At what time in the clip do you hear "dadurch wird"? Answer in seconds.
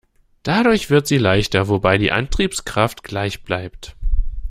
0.41-1.05